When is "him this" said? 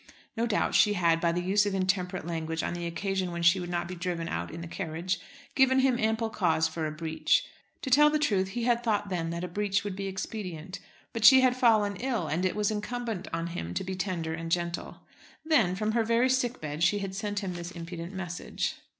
17.41-17.69